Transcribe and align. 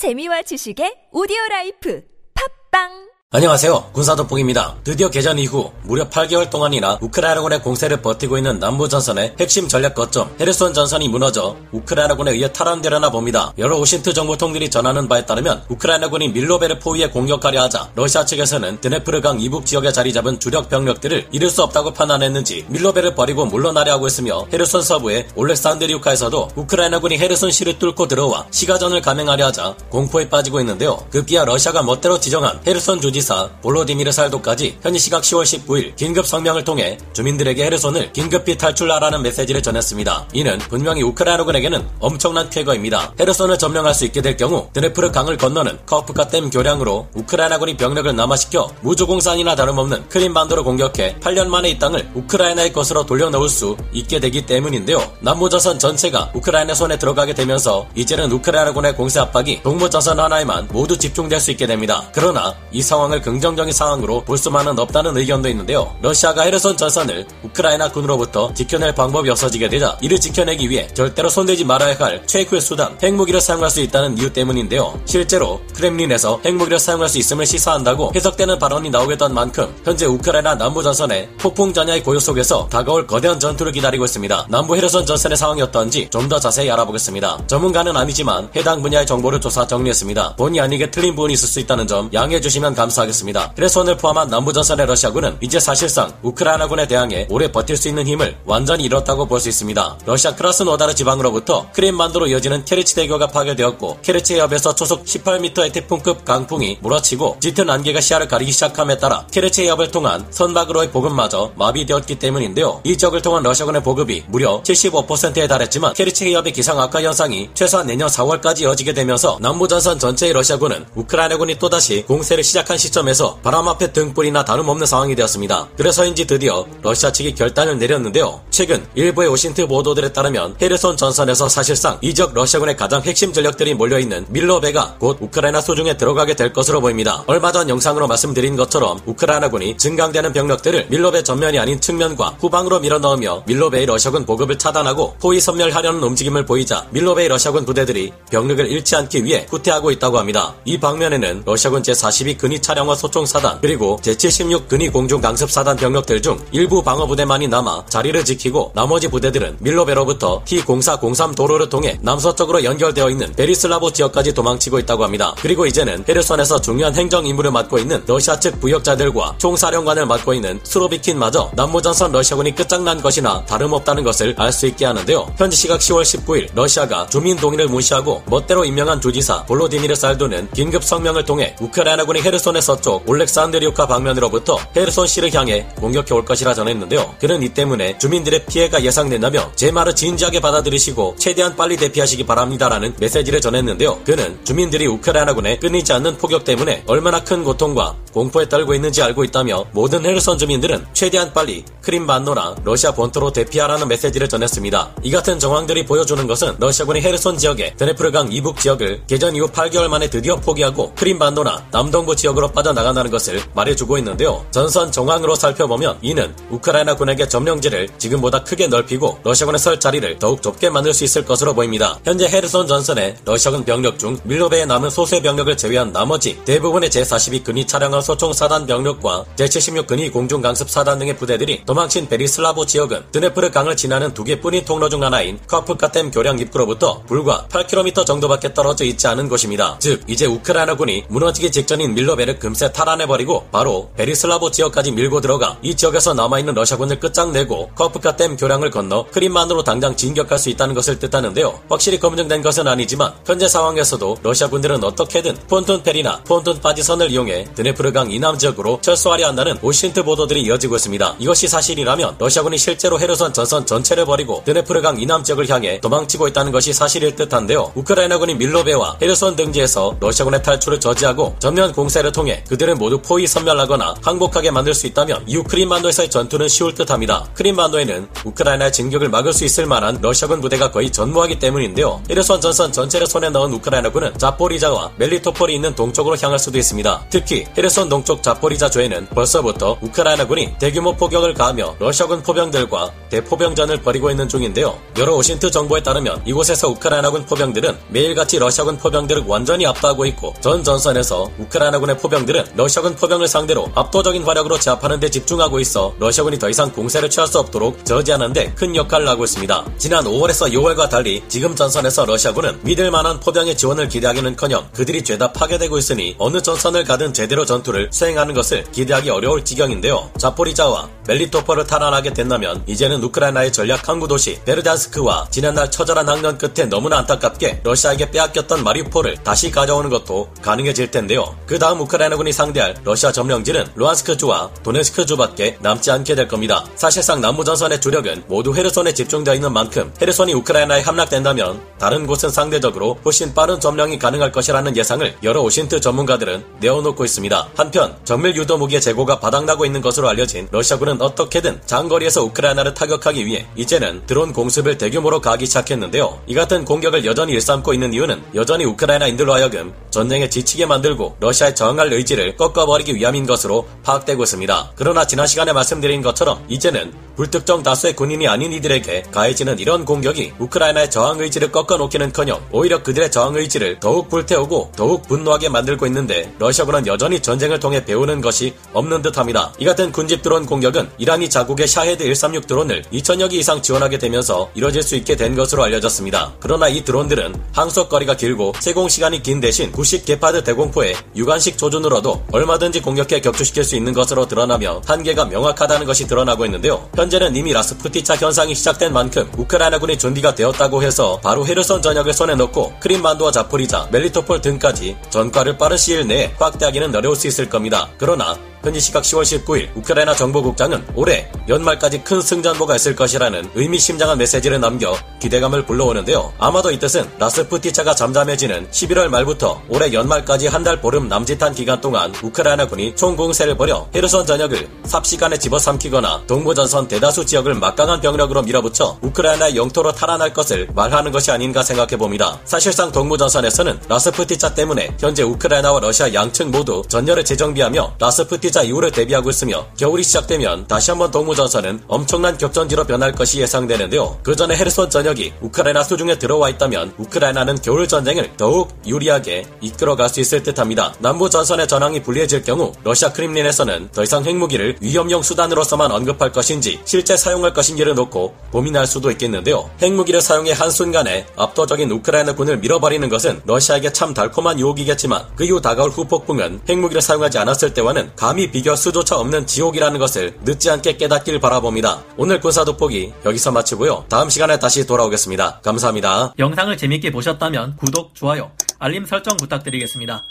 재미와 0.00 0.40
지식의 0.48 1.12
오디오 1.12 1.36
라이프. 1.50 2.00
팟빵 2.32 3.09
안녕하세요. 3.32 3.90
군사도폭입니다. 3.92 4.74
드디어 4.82 5.08
개전 5.08 5.38
이후 5.38 5.70
무려 5.84 6.08
8개월 6.08 6.50
동안이나 6.50 6.98
우크라이나군의 7.00 7.62
공세를 7.62 8.02
버티고 8.02 8.38
있는 8.38 8.58
남부전선의 8.58 9.36
핵심 9.38 9.68
전략 9.68 9.94
거점 9.94 10.34
헤르손 10.40 10.74
전선이 10.74 11.06
무너져 11.06 11.56
우크라이나군에 11.70 12.32
의해 12.32 12.52
탈환되려나 12.52 13.10
봅니다. 13.10 13.52
여러 13.56 13.78
OSINT 13.78 14.14
정보통들이 14.14 14.68
전하는 14.68 15.06
바에 15.06 15.26
따르면 15.26 15.62
우크라이나군이 15.68 16.30
밀로베를 16.30 16.80
포위해 16.80 17.10
공격하려 17.10 17.62
하자 17.62 17.92
러시아 17.94 18.24
측에서는 18.24 18.80
드네프르강 18.80 19.38
이북 19.38 19.64
지역에 19.64 19.92
자리 19.92 20.12
잡은 20.12 20.40
주력 20.40 20.68
병력들을 20.68 21.28
잃을 21.30 21.50
수 21.50 21.62
없다고 21.62 21.92
판단했는지 21.92 22.64
밀로베를 22.66 23.14
버리고 23.14 23.46
물러나려 23.46 23.92
하고 23.92 24.08
있으며 24.08 24.44
헤르손 24.52 24.82
서부의 24.82 25.28
올렉산드리우카에서도 25.36 26.48
우크라이나군이 26.56 27.16
헤르손 27.18 27.52
시를 27.52 27.78
뚫고 27.78 28.08
들어와 28.08 28.48
시가전을 28.50 29.00
감행하려 29.02 29.46
하자 29.46 29.76
공포에 29.88 30.28
빠지고 30.28 30.58
있는데요. 30.58 31.06
급기야 31.12 31.44
러시아가 31.44 31.84
멋대로 31.84 32.18
지정한 32.18 32.58
헤르손 32.66 33.00
주지 33.00 33.19
지사 33.20 33.50
볼로디미르 33.60 34.10
살도까지 34.12 34.78
현지 34.80 34.98
시각 34.98 35.22
10월 35.22 35.42
19일 35.42 35.94
긴급 35.94 36.26
성명을 36.26 36.64
통해 36.64 36.96
주민들에게 37.12 37.62
헤르손을 37.62 38.14
긴급히 38.14 38.56
탈출하라는 38.56 39.20
메시지를 39.20 39.62
전했습니다. 39.62 40.28
이는 40.32 40.58
분명히 40.58 41.02
우크라이나군에게는 41.02 41.86
엄청난 42.00 42.48
쾌거입니다. 42.48 43.12
헤르손을 43.20 43.58
점령할 43.58 43.92
수 43.92 44.06
있게 44.06 44.22
될 44.22 44.38
경우 44.38 44.70
드네프르 44.72 45.10
강을 45.12 45.36
건너는 45.36 45.80
커프카 45.84 46.28
댐 46.28 46.48
교량으로 46.48 47.08
우크라이나군이 47.12 47.76
병력을 47.76 48.16
남하시켜 48.16 48.70
무조공산이나 48.80 49.54
다름없는 49.54 50.08
크림반도를 50.08 50.64
공격해 50.64 51.16
8년 51.20 51.48
만에 51.48 51.68
이 51.68 51.78
땅을 51.78 52.12
우크라이나의 52.14 52.72
것으로 52.72 53.04
돌려놓을 53.04 53.50
수 53.50 53.76
있게 53.92 54.18
되기 54.18 54.46
때문인데요. 54.46 54.98
남부조선 55.20 55.78
전체가 55.78 56.30
우크라이나 56.34 56.74
손에 56.74 56.96
들어가게 56.96 57.34
되면서 57.34 57.86
이제는 57.94 58.32
우크라이나군의 58.32 58.96
공세 58.96 59.20
압박이 59.20 59.62
동부조선 59.62 60.18
하나에만 60.18 60.68
모두 60.72 60.96
집중될 60.96 61.38
수 61.38 61.50
있게 61.50 61.66
됩니다. 61.66 62.02
그러나 62.14 62.54
이 62.72 62.80
상황 62.80 63.09
상황을 63.10 63.20
긍정적인 63.20 63.72
상황으로 63.72 64.22
볼 64.22 64.38
수만은 64.38 64.78
없다는 64.78 65.16
의견도 65.16 65.48
있는데요. 65.48 65.94
러시아가 66.00 66.42
헤르손 66.42 66.76
전선을 66.76 67.26
우크라이나 67.42 67.90
군으로부터 67.90 68.54
지켜낼 68.54 68.94
방법이 68.94 69.28
없어지게 69.30 69.68
되자 69.68 69.98
이를 70.00 70.18
지켜내기 70.18 70.70
위해 70.70 70.86
절대로 70.94 71.28
손대지 71.28 71.64
말아야 71.64 71.96
할 71.98 72.26
최고의 72.26 72.60
수단 72.62 72.96
핵무기를 73.02 73.40
사용할 73.40 73.70
수 73.70 73.80
있다는 73.80 74.16
이유 74.18 74.32
때문인데요. 74.32 74.98
실제로 75.04 75.60
크렘린에서 75.74 76.40
핵무기를 76.44 76.78
사용할 76.78 77.08
수 77.08 77.18
있음을 77.18 77.44
시사한다고 77.44 78.12
해석되는 78.14 78.58
발언이 78.58 78.90
나오게 78.90 79.16
된 79.16 79.34
만큼 79.34 79.74
현재 79.84 80.06
우크라이나 80.06 80.54
남부 80.54 80.82
전선의 80.82 81.28
폭풍 81.38 81.72
전야의 81.74 82.02
고요 82.02 82.20
속에서 82.20 82.68
다가올 82.70 83.06
거대한 83.06 83.38
전투를 83.40 83.72
기다리고 83.72 84.04
있습니다. 84.04 84.46
남부 84.48 84.76
헤르손 84.76 85.04
전선의 85.04 85.36
상황이 85.36 85.60
어떤지 85.62 86.08
좀 86.10 86.30
더 86.30 86.38
자세히 86.38 86.70
알아보겠습니다. 86.70 87.40
전문가는 87.48 87.96
아니지만 87.96 88.48
해당 88.54 88.82
분야의 88.82 89.04
정보를 89.04 89.40
조사 89.40 89.66
정리했습니다. 89.66 90.36
본의 90.36 90.60
아니게 90.60 90.88
틀린 90.92 91.16
부분이 91.16 91.34
있을 91.34 91.48
수 91.48 91.58
있다는 91.58 91.88
점 91.88 92.08
양해해 92.14 92.40
주시면 92.40 92.76
감사하겠습 92.76 92.99
니다. 93.06 93.10
하겠습니다. 93.10 93.52
헤르손을 93.58 93.96
포함한 93.96 94.28
남부전선의 94.28 94.86
러시아군은 94.86 95.36
이제 95.40 95.58
사실상 95.58 96.12
우크라이나군에 96.22 96.86
대항해 96.86 97.26
오래 97.30 97.50
버틸 97.50 97.76
수 97.76 97.88
있는 97.88 98.06
힘을 98.06 98.36
완전히 98.44 98.84
잃었다고 98.84 99.26
볼 99.26 99.40
수 99.40 99.48
있습니다. 99.48 99.98
러시아 100.04 100.34
크라스노다르 100.34 100.94
지방으로부터 100.94 101.66
크림반도로 101.72 102.26
이어지는 102.26 102.66
케르치 102.66 102.94
대교가 102.94 103.28
파괴되었고 103.28 104.00
케르치 104.02 104.34
해협에서 104.34 104.74
초속 104.74 105.06
18m의 105.06 105.72
태풍급 105.72 106.26
강풍이 106.26 106.76
몰아치고 106.82 107.38
짙은 107.40 107.70
안개가 107.70 108.02
시야를 108.02 108.28
가리기 108.28 108.52
시작함에 108.52 108.98
따라 108.98 109.26
케르치 109.30 109.62
해협을 109.62 109.90
통한 109.90 110.26
선박으로의 110.30 110.90
보급마저 110.90 111.52
마비되었기 111.56 112.18
때문인데요. 112.18 112.82
이 112.84 112.98
지역을 112.98 113.22
통한 113.22 113.42
러시아군의 113.42 113.82
보급이 113.82 114.24
무려 114.28 114.62
75%에 114.62 115.48
달했지만 115.48 115.94
케르치 115.94 116.26
해협의 116.26 116.52
기상 116.52 116.78
악화 116.78 117.00
현상이 117.00 117.48
최소한 117.54 117.86
내년 117.86 118.08
4월까지 118.08 118.60
이어지게 118.60 118.92
되면서 118.92 119.38
남부전선 119.40 119.98
전체의 119.98 120.34
러시아군은 120.34 120.84
우크라이나군이 120.94 121.58
또다시 121.58 122.02
공세를 122.02 122.44
시작한 122.44 122.76
시점 122.76 122.89
시점에서 122.90 123.38
바람 123.42 123.68
앞에 123.68 123.92
등불이나 123.92 124.44
다름없는 124.44 124.86
상황이 124.86 125.14
되었습니다. 125.14 125.68
그래서인지 125.76 126.26
드디어 126.26 126.66
러시아 126.82 127.12
측이 127.12 127.34
결단을 127.34 127.78
내렸는데요. 127.78 128.40
최근 128.50 128.84
일부의 128.94 129.28
OSINT 129.28 129.66
보도들에 129.68 130.12
따르면 130.12 130.56
헤르손 130.60 130.96
전선에서 130.96 131.48
사실상 131.48 131.98
이 132.00 132.12
지역 132.12 132.34
러시아군의 132.34 132.76
가장 132.76 133.00
핵심 133.02 133.32
전력들이 133.32 133.74
몰려있는 133.74 134.26
밀로베가 134.28 134.96
곧 134.98 135.18
우크라이나 135.20 135.60
수중에 135.60 135.96
들어가게 135.96 136.34
될 136.34 136.52
것으로 136.52 136.80
보입니다. 136.80 137.22
얼마 137.26 137.52
전 137.52 137.68
영상으로 137.68 138.06
말씀드린 138.08 138.56
것처럼 138.56 138.98
우크라이나군이 139.06 139.76
증강되는 139.76 140.32
병력들을 140.32 140.88
밀로베 140.90 141.22
전면이 141.22 141.58
아닌 141.58 141.80
측면과 141.80 142.36
후방으로 142.40 142.80
밀어넣으며 142.80 143.44
밀로베의 143.46 143.86
러시아군 143.86 144.26
보급을 144.26 144.58
차단하고 144.58 145.16
포위 145.20 145.40
섬멸하려는 145.40 146.02
움직임을 146.02 146.44
보이자 146.44 146.86
밀로베의 146.90 147.28
러시아군 147.28 147.64
부대들이 147.64 148.12
병력을 148.30 148.66
잃지 148.66 148.96
않기 148.96 149.24
위해 149.24 149.46
후퇴하고 149.48 149.90
있다고 149.92 150.18
합니다. 150.18 150.54
이 150.64 150.78
방면에는 150.78 151.42
러시아군 151.46 151.82
제42 151.82 152.38
근위 152.38 152.60
차량 152.60 152.69
차량화 152.70 152.94
소총사단 152.94 153.58
그리고 153.60 153.98
제76 154.00 154.68
근위 154.68 154.88
공중 154.88 155.20
강습사단 155.20 155.76
병력들 155.76 156.22
중 156.22 156.38
일부 156.52 156.80
방어부대만이 156.84 157.48
남아 157.48 157.86
자리를 157.88 158.24
지키고 158.24 158.70
나머지 158.76 159.08
부대들은 159.08 159.56
밀로베로부터 159.58 160.44
T0403 160.44 161.34
도로를 161.34 161.68
통해 161.68 161.98
남서쪽으로 162.00 162.62
연결되어 162.62 163.10
있는 163.10 163.32
베리슬라보 163.32 163.92
지역까지 163.92 164.34
도망치고 164.34 164.78
있다고 164.78 165.02
합니다. 165.02 165.34
그리고 165.40 165.66
이제는 165.66 166.04
헤르손에서 166.08 166.60
중요한 166.60 166.94
행정 166.94 167.26
임무를 167.26 167.50
맡고 167.50 167.78
있는 167.78 168.04
러시아 168.06 168.38
측 168.38 168.60
부역자들과 168.60 169.34
총사령관을 169.38 170.06
맡고 170.06 170.32
있는 170.34 170.60
수로비킨마저 170.62 171.50
남부전선 171.56 172.12
러시아군이 172.12 172.54
끝장난 172.54 173.02
것이나 173.02 173.44
다름없다는 173.46 174.04
것을 174.04 174.36
알 174.38 174.50
수 174.52 174.66
있게 174.66 174.84
하는데요. 174.84 175.32
현지 175.38 175.56
시각 175.56 175.80
10월 175.80 176.02
19일 176.02 176.48
러시아가 176.54 177.06
주민 177.06 177.36
동의를 177.36 177.68
무시하고 177.68 178.22
멋대로 178.26 178.64
임명한 178.64 179.00
주지사 179.00 179.44
볼로디미르 179.44 179.94
살도는 179.94 180.50
긴급 180.52 180.84
성명을 180.84 181.24
통해 181.24 181.56
우크라이나군이 181.60 182.20
헤르손에 182.20 182.59
서 182.60 182.70
서쪽 182.70 183.08
올렉산드리오카 183.08 183.86
방면으로부터 183.86 184.58
헤르손시를 184.76 185.34
향해 185.34 185.66
공격해 185.76 186.14
올 186.14 186.24
것이라 186.24 186.54
전했는데요. 186.54 187.16
그는 187.20 187.42
이 187.42 187.48
때문에 187.48 187.98
주민들의 187.98 188.46
피해가 188.46 188.84
예상된다며 188.84 189.50
제 189.56 189.70
말을 189.70 189.94
진지하게 189.94 190.40
받아들이시고 190.40 191.16
최대한 191.18 191.56
빨리 191.56 191.76
대피하시기 191.76 192.24
바랍니다라는 192.26 192.94
메시지를 192.98 193.40
전했는데요. 193.40 194.00
그는 194.04 194.38
주민들이 194.44 194.86
우크라이나군의 194.86 195.60
끊이지 195.60 195.92
않는 195.94 196.18
포격 196.18 196.44
때문에 196.44 196.84
얼마나 196.86 197.22
큰 197.22 197.44
고통과 197.44 197.96
공포에 198.12 198.48
떨고 198.48 198.74
있는지 198.74 199.02
알고 199.02 199.24
있다며 199.24 199.64
모든 199.72 200.04
헤르손 200.04 200.38
주민들은 200.38 200.86
최대한 200.92 201.32
빨리 201.32 201.64
크림반도나 201.82 202.56
러시아 202.64 202.92
본토로 202.92 203.32
대피하라는 203.32 203.88
메시지를 203.88 204.28
전했습니다. 204.28 204.96
이 205.02 205.10
같은 205.10 205.38
정황들이 205.38 205.86
보여주는 205.86 206.24
것은 206.26 206.56
러시아군이 206.58 207.00
헤르손 207.00 207.38
지역의 207.38 207.74
드네프르강 207.76 208.32
이북 208.32 208.58
지역을 208.58 209.02
개전 209.06 209.36
이후 209.36 209.46
8개월 209.46 209.88
만에 209.88 210.10
드디어 210.10 210.36
포기하고 210.36 210.92
크림반도나 210.94 211.66
남동부 211.70 212.16
지역으 212.16 212.40
로 212.50 212.52
빠져나간다는 212.52 213.10
것을 213.10 213.40
말해주고 213.54 213.96
있는데요. 213.98 214.44
전선 214.50 214.92
정황으로 214.92 215.34
살펴보면 215.34 215.98
이는 216.02 216.34
우크라이나 216.50 216.96
군에게 216.96 217.28
점령지를 217.28 217.88
지금보다 217.96 218.42
크게 218.44 218.66
넓히고 218.66 219.20
러시아군의 219.22 219.58
설 219.58 219.80
자리를 219.80 220.18
더욱 220.18 220.42
좁게 220.42 220.70
만들 220.70 220.92
수 220.92 221.04
있을 221.04 221.24
것으로 221.24 221.54
보입니다. 221.54 221.98
현재 222.04 222.26
헤르손 222.26 222.66
전선에 222.66 223.16
러시아군 223.24 223.64
병력 223.64 223.98
중 223.98 224.18
밀로베에 224.24 224.66
남은 224.66 224.90
소수의 224.90 225.22
병력을 225.22 225.56
제외한 225.56 225.92
나머지 225.92 226.38
대부분의 226.44 226.90
제42 226.90 227.44
근위 227.44 227.66
차량화 227.66 228.00
소총 228.00 228.32
사단 228.32 228.66
병력과 228.66 229.24
제76 229.36 229.86
근위 229.86 230.10
공중 230.10 230.42
강습 230.42 230.68
사단 230.68 230.98
등의 230.98 231.16
부대들이 231.16 231.64
도망친 231.64 232.08
베리슬라보 232.08 232.66
지역은 232.66 233.04
드네프르 233.12 233.50
강을 233.50 233.76
지나는 233.76 234.12
두 234.12 234.24
개뿐인 234.24 234.64
통로 234.64 234.88
중 234.88 235.02
하나인 235.02 235.38
카프카 235.46 235.87
댐 235.87 236.10
교량 236.10 236.38
입구로부터 236.40 237.02
불과 237.06 237.46
8km 237.50 238.04
정도밖에 238.04 238.52
떨어져 238.52 238.84
있지 238.84 239.06
않은 239.06 239.28
곳입니다. 239.28 239.76
즉 239.78 240.02
이제 240.08 240.26
우크라이나군이 240.26 241.04
무너지기 241.08 241.50
직전인 241.52 241.94
밀로베를 241.94 242.39
금세 242.40 242.72
탈환해버리고 242.72 243.46
바로 243.52 243.90
베리슬라보 243.96 244.50
지역까지 244.50 244.90
밀고 244.90 245.20
들어가 245.20 245.56
이 245.62 245.76
지역에서 245.76 246.14
남아있는 246.14 246.54
러시아군을 246.54 246.98
끝장내고 246.98 247.70
카프카 247.76 248.16
댐 248.16 248.36
교량을 248.36 248.70
건너 248.70 249.06
크림반도로 249.12 249.62
당장 249.62 249.94
진격할 249.94 250.38
수 250.38 250.50
있다는 250.50 250.74
것을 250.74 250.98
뜻하는데요. 250.98 251.60
확실히 251.68 252.00
검증된 252.00 252.42
것은 252.42 252.66
아니지만 252.66 253.12
현재 253.24 253.46
상황에서도 253.46 254.16
러시아군들은 254.22 254.82
어떻게든 254.82 255.36
pontoon 255.48 255.82
페리나 255.82 256.22
pontoon 256.24 256.60
바지선을 256.60 257.10
이용해 257.10 257.54
드네프르강 257.54 258.10
이남 258.10 258.38
지역으로 258.38 258.80
철수하려 258.80 259.28
한다는 259.28 259.58
OSINT 259.62 260.02
보도들이 260.02 260.42
이어지고 260.42 260.76
있습니다. 260.76 261.16
이것이 261.18 261.46
사실이라면 261.46 262.16
러시아군이 262.18 262.56
실제로 262.58 262.98
헤르손 262.98 263.32
전선 263.32 263.66
전체를 263.66 264.06
버리고 264.06 264.42
드네프르강 264.44 265.00
이남 265.00 265.22
지역을 265.22 265.48
향해 265.50 265.78
도망치고 265.80 266.28
있다는 266.28 266.50
것이 266.50 266.72
사실일 266.72 267.14
듯한데요. 267.14 267.72
우크라이나군이 267.74 268.34
밀로베와 268.36 268.96
헤르손 269.02 269.36
등지에서 269.36 269.96
러시아군의 270.00 270.42
탈출을 270.42 270.80
저지하고 270.80 271.36
전면 271.38 271.72
공세를 271.72 272.12
통해 272.12 272.29
그들을 272.48 272.78
모두 272.78 273.00
포위 273.00 273.26
섬멸하거나 273.26 273.94
항복하게 274.02 274.50
만들 274.50 274.74
수 274.74 274.86
있다면 274.86 275.24
이후 275.26 275.42
크림반도에서의 275.44 276.10
전투는 276.10 276.48
쉬울 276.48 276.74
듯합니다. 276.74 277.26
크림반도에는 277.34 278.08
우크라이나의 278.24 278.72
진격을 278.72 279.08
막을 279.08 279.32
수 279.32 279.44
있을 279.44 279.66
만한 279.66 279.98
러시아군 280.00 280.40
부대가 280.40 280.70
거의 280.70 280.90
전무하기 280.90 281.38
때문인데요. 281.38 282.02
헤르손 282.10 282.40
전선 282.40 282.72
전체를 282.72 283.06
손에 283.06 283.30
넣은 283.30 283.52
우크라이나군은 283.54 284.18
자포리자와 284.18 284.92
멜리토폴이 284.96 285.54
있는 285.54 285.74
동쪽으로 285.74 286.16
향할 286.20 286.38
수도 286.38 286.58
있습니다. 286.58 287.06
특히 287.10 287.46
헤르손 287.56 287.88
동쪽 287.88 288.22
자포리자주에는 288.22 289.08
벌써부터 289.08 289.78
우크라이나군이 289.80 290.58
대규모 290.58 290.94
포격을 290.96 291.34
가하며 291.34 291.76
러시아군 291.78 292.22
포병들과 292.22 292.92
대포병전을 293.10 293.82
벌이고 293.82 294.10
있는 294.10 294.28
중인데요. 294.28 294.78
여러 294.98 295.14
OSINT 295.14 295.50
정보에 295.50 295.82
따르면 295.82 296.22
이곳에서 296.24 296.68
우크라이나군 296.68 297.26
포병들은 297.26 297.76
매일같이 297.88 298.38
러시아군 298.38 298.76
포병들을 298.78 299.24
완전히 299.26 299.66
압도하고 299.66 300.06
있고 300.06 300.34
전 300.40 300.62
전선에서 300.62 301.30
우크라이나군의 301.38 301.98
포병 301.98 302.19
들은 302.26 302.44
러시아군 302.54 302.94
포병을 302.96 303.26
상대로 303.28 303.70
압도적인 303.74 304.22
화력으로 304.22 304.58
제압하는 304.58 305.00
데 305.00 305.08
집중하고 305.10 305.60
있어 305.60 305.94
러시아군이 305.98 306.38
더 306.38 306.48
이상 306.48 306.70
공세를 306.72 307.10
취할 307.10 307.26
수 307.26 307.38
없도록 307.38 307.84
저지하는 307.84 308.32
데 308.32 308.52
큰 308.60 308.74
역할을 308.76 309.08
하고 309.08 309.24
있습니다. 309.24 309.64
지난 309.78 310.04
5월에서 310.04 310.52
6월과 310.52 310.88
달리 310.90 311.22
지금 311.28 311.56
전선에서 311.56 312.04
러시아군은 312.04 312.60
믿을 312.62 312.90
만한 312.90 313.18
포병의 313.20 313.56
지원을 313.56 313.88
기대하기는커녕 313.88 314.68
그들이 314.74 315.02
죄다 315.02 315.32
파괴되고 315.32 315.78
있으니 315.78 316.14
어느 316.18 316.42
전선을 316.42 316.84
가든 316.84 317.14
제대로 317.14 317.44
전투를 317.46 317.88
수행하는 317.90 318.34
것을 318.34 318.64
기대하기 318.72 319.08
어려울 319.10 319.44
지경인데요. 319.44 320.10
자포리자와 320.18 320.88
멜리토폴을 321.06 321.66
탈환하게 321.66 322.12
된다면 322.12 322.62
이제는 322.66 323.02
우크라이나의 323.04 323.52
전략 323.52 323.88
항구 323.88 324.06
도시 324.08 324.38
베르단스크와 324.44 325.28
지난날 325.30 325.70
처절한 325.70 326.08
학년 326.08 326.36
끝에 326.36 326.66
너무나 326.66 326.98
안타깝게 326.98 327.60
러시아에게 327.64 328.10
빼앗겼던 328.10 328.62
마리우폴을 328.62 329.22
다시 329.24 329.50
가져오는 329.50 329.88
것도 329.90 330.30
가능해질 330.42 330.90
텐데요. 330.90 331.34
그 331.46 331.58
다음 331.58 331.80
우크라이나 331.80 332.09
군이 332.16 332.32
상대할 332.32 332.74
러시아 332.84 333.12
점령지는 333.12 333.66
루안스크주와 333.74 334.50
도네스크주밖에 334.62 335.58
남지 335.60 335.90
않게 335.90 336.14
될 336.14 336.28
겁니다. 336.28 336.64
사실상 336.74 337.20
남부전선의 337.20 337.80
주력은 337.80 338.24
모두 338.26 338.54
헤르손에 338.54 338.92
집중되어 338.94 339.34
있는 339.34 339.52
만큼 339.52 339.92
헤르손이 340.00 340.32
우크라이나에 340.34 340.82
함락된다면 340.82 341.60
다른 341.78 342.06
곳은 342.06 342.30
상대적으로 342.30 342.98
훨씬 343.04 343.34
빠른 343.34 343.60
점령이 343.60 343.98
가능할 343.98 344.32
것이라는 344.32 344.76
예상을 344.76 345.16
여러 345.22 345.42
오신트 345.42 345.80
전문가들은 345.80 346.44
내어놓고 346.60 347.04
있습니다. 347.04 347.48
한편 347.56 347.96
정밀 348.04 348.34
유도 348.36 348.58
무기의 348.58 348.80
재고가 348.80 349.20
바닥나고 349.20 349.64
있는 349.64 349.80
것으로 349.80 350.08
알려진 350.08 350.48
러시아군은 350.50 351.00
어떻게든 351.00 351.60
장거리에서 351.66 352.22
우크라이나를 352.24 352.74
타격하기 352.74 353.26
위해 353.26 353.46
이제는 353.56 354.06
드론 354.06 354.32
공습을 354.32 354.78
대규모로 354.78 355.20
가기 355.20 355.46
시작했는데요. 355.46 356.22
이 356.26 356.34
같은 356.34 356.64
공격을 356.64 357.04
여전히 357.04 357.32
일삼고 357.34 357.74
있는 357.74 357.92
이유는 357.94 358.22
여전히 358.34 358.64
우크라이나인들로 358.64 359.32
하여금 359.32 359.72
전쟁에 359.90 360.28
지치게 360.28 360.66
만들고 360.66 361.16
러시아에 361.20 361.54
저항할 361.54 361.92
의 361.92 361.99
지를 362.04 362.36
꺾어버리기 362.36 362.94
위함인 362.94 363.26
것으로 363.26 363.66
파악되고 363.82 364.22
있습니다. 364.22 364.72
그러나 364.76 365.06
지난 365.06 365.26
시간에 365.26 365.52
말씀드린 365.52 366.02
것처럼 366.02 366.44
이제는 366.48 366.92
불특정 367.16 367.62
다수의 367.62 367.94
군인이 367.96 368.26
아닌 368.28 368.52
이들에게 368.52 369.02
가해지는 369.10 369.58
이런 369.58 369.84
공격이 369.84 370.32
우크라이나의 370.38 370.90
저항 370.90 371.20
의지를 371.20 371.52
꺾어놓기는커녕 371.52 372.46
오히려 372.50 372.82
그들의 372.82 373.10
저항 373.10 373.36
의지를 373.36 373.78
더욱 373.78 374.08
불태우고 374.08 374.72
더욱 374.74 375.06
분노하게 375.06 375.50
만들고 375.50 375.86
있는데 375.86 376.32
러시아군은 376.38 376.86
여전히 376.86 377.20
전쟁을 377.20 377.60
통해 377.60 377.84
배우는 377.84 378.22
것이 378.22 378.54
없는 378.72 379.02
듯합니다. 379.02 379.52
이 379.58 379.64
같은 379.66 379.92
군집 379.92 380.22
드론 380.22 380.46
공격은 380.46 380.90
이란이 380.96 381.28
자국의 381.28 381.66
샤헤드 381.66 382.04
136 382.04 382.46
드론을 382.46 382.84
2천여 382.92 383.28
기 383.28 383.40
이상 383.40 383.60
지원하게 383.60 383.98
되면서 383.98 384.50
이뤄질 384.54 384.82
수 384.82 384.96
있게 384.96 385.16
된 385.16 385.34
것으로 385.34 385.62
알려졌습니다. 385.64 386.32
그러나 386.40 386.68
이 386.68 386.84
드론들은 386.84 387.34
항속거리가 387.52 388.16
길고 388.16 388.54
체공 388.60 388.88
시간이 388.88 389.22
긴 389.22 389.40
대신 389.40 389.70
구식 389.72 390.06
게파드 390.06 390.44
대공포의 390.44 390.94
육안식 391.14 391.58
조준 391.58 391.79
으로도 391.84 392.24
얼마든지 392.32 392.82
공격해 392.82 393.20
격추시킬 393.20 393.64
수 393.64 393.76
있는 393.76 393.92
것으로 393.92 394.26
드러나며 394.26 394.82
한계가 394.86 395.26
명확하다는 395.26 395.86
것이 395.86 396.06
드러나고 396.06 396.44
있는데요. 396.46 396.88
현재는 396.94 397.36
이미 397.36 397.52
라스푸티차 397.52 398.16
현상이 398.16 398.54
시작된 398.54 398.92
만큼 398.92 399.30
우크라이나군이 399.36 399.98
준비가 399.98 400.34
되었다고 400.34 400.82
해서 400.82 401.20
바로 401.22 401.46
헤르손 401.46 401.82
전역을 401.82 402.12
손에 402.12 402.34
넣고 402.34 402.72
크림반도와 402.80 403.32
자포리자, 403.32 403.88
멜리토폴 403.90 404.40
등까지 404.40 404.96
전과를 405.10 405.58
빠른 405.58 405.76
시일 405.76 406.06
내에 406.06 406.34
확대하기는 406.38 406.94
어려울 406.94 407.16
수 407.16 407.26
있을 407.28 407.48
겁니다. 407.48 407.88
그러나 407.98 408.36
현지 408.62 408.78
시각 408.80 409.02
10월 409.02 409.22
19일 409.22 409.68
우크라이나 409.76 410.14
정보국장은 410.14 410.84
올해 410.94 411.30
연말까지 411.48 412.04
큰 412.04 412.20
승전보가 412.20 412.76
있을 412.76 412.94
것이라는 412.94 413.50
의미심장한 413.54 414.18
메시지를 414.18 414.60
남겨 414.60 414.94
기대감을 415.20 415.66
불러오는데요. 415.66 416.32
아마도 416.38 416.70
이 416.70 416.78
뜻은 416.78 417.10
라스푸티차가 417.18 417.94
잠잠해지는 417.94 418.68
11월 418.70 419.08
말부터 419.08 419.60
올해 419.68 419.92
연말까지 419.92 420.46
한 420.46 420.60
달 420.60 420.78
보름 420.78 421.08
남짓한 421.08 421.54
기간 421.54 421.80
동안 421.80 422.12
우크라이나 422.22 422.66
군이 422.66 422.94
총공세를 422.94 423.56
벌여 423.56 423.88
헤르손 423.94 424.26
전역을 424.26 424.68
삽시간에 424.84 425.38
집어삼키거나 425.38 426.24
동부전선 426.26 426.86
대다수 426.86 427.24
지역을 427.24 427.54
막강한 427.54 428.02
병력으로 428.02 428.42
밀어붙여 428.42 428.98
우크라이나의 429.00 429.56
영토로 429.56 429.92
탈환할 429.92 430.34
것을 430.34 430.68
말하는 430.74 431.12
것이 431.12 431.30
아닌가 431.30 431.62
생각해 431.62 431.96
봅니다. 431.96 432.38
사실상 432.44 432.92
동부전선에서는 432.92 433.80
라스푸티차 433.88 434.52
때문에 434.52 434.94
현재 435.00 435.22
우크라이나와 435.22 435.80
러시아 435.80 436.12
양측 436.12 436.50
모두 436.50 436.82
전열을 436.88 437.24
재정비하며 437.24 437.94
라스푸티차 437.98 438.62
이후를 438.62 438.90
대비하고 438.90 439.30
있으며 439.30 439.64
겨울이 439.76 440.02
시작되면 440.02 440.66
다시 440.66 440.90
한번 440.90 441.12
동부전선은 441.12 441.84
엄청난 441.86 442.36
격전지로 442.36 442.82
변할 442.82 443.12
것이 443.12 443.40
예상되는데요. 443.40 444.18
그 444.24 444.34
전에 444.34 444.56
헤르손 444.56 444.90
전역이 444.90 445.34
우크라이나 445.40 445.84
수중에 445.84 446.18
들어와 446.18 446.48
있다면 446.48 446.94
우크라이나는 446.98 447.62
겨울 447.62 447.86
전쟁을 447.86 448.32
더욱 448.36 448.74
유리하게 448.84 449.46
이끌어갈 449.60 450.08
수 450.08 450.18
있을 450.18 450.42
듯합니다. 450.42 450.94
남부 450.98 451.30
전선의 451.30 451.68
전황이 451.68 452.02
불리해질 452.02 452.42
경우 452.42 452.72
러시아 452.82 453.12
크림린에서는 453.12 453.90
더 453.92 454.02
이상 454.02 454.24
핵무기를 454.24 454.78
위험용 454.80 455.22
수단으로서만 455.22 455.92
언급할 455.92 456.32
것인지 456.32 456.80
실제 456.84 457.16
사용할 457.16 457.54
것인지를 457.54 457.94
놓고 457.94 458.34
고민할 458.50 458.88
수도 458.88 459.12
있겠는데요. 459.12 459.70
핵무기를 459.80 460.20
사용해 460.20 460.50
한순간에 460.50 461.24
압도적인 461.36 461.88
우크라이나 461.88 462.34
군을 462.34 462.56
밀어버리는 462.56 463.08
것은 463.08 463.42
러시아에게 463.44 463.92
참 463.92 464.12
달콤한 464.12 464.58
유혹이겠지만 464.58 465.24
그 465.36 465.44
이후 465.44 465.60
다가올 465.60 465.90
후폭풍은 465.90 466.62
핵무기를 466.68 467.00
사용하지 467.00 467.38
않았을 467.38 467.74
때와는 467.74 468.10
감히 468.16 468.39
비교 468.48 468.76
수조차 468.76 469.16
없는 469.18 469.46
지옥이라는 469.46 469.98
것을 469.98 470.38
늦지 470.44 470.70
않게 470.70 470.96
깨닫길 470.96 471.40
바라봅니다. 471.40 472.02
오늘 472.16 472.40
군사 472.40 472.64
돋보기 472.64 473.12
여기서 473.24 473.52
마치고요. 473.52 474.04
다음 474.08 474.28
시간에 474.30 474.58
다시 474.58 474.86
돌아오겠습니다. 474.86 475.60
감사합니다. 475.60 476.34
영상을 476.38 476.76
재밌게 476.76 477.10
보셨다면 477.12 477.76
구독, 477.76 478.14
좋아요, 478.14 478.50
알림 478.78 479.04
설정 479.04 479.36
부탁드리겠습니다. 479.36 480.24